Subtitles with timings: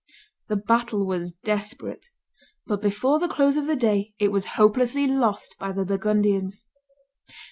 [0.47, 2.07] The battle was desperate;
[2.65, 6.65] but before the close of the day it was hopelessly lost by the Burgundians.